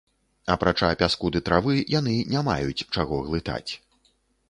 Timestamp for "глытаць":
3.31-3.71